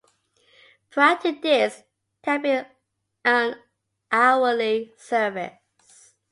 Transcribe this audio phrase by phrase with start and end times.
[0.89, 1.83] Prior to this,
[2.23, 2.65] there had been
[3.23, 3.61] an
[4.11, 6.15] hourly service.